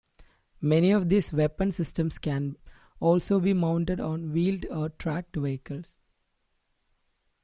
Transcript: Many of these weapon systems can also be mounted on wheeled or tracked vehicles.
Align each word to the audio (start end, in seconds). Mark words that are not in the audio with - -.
Many 0.61 0.89
of 0.89 1.09
these 1.09 1.31
weapon 1.31 1.71
systems 1.71 2.17
can 2.17 2.57
also 2.99 3.39
be 3.39 3.53
mounted 3.53 3.99
on 3.99 4.31
wheeled 4.31 4.65
or 4.65 4.89
tracked 4.89 5.35
vehicles. 5.35 5.99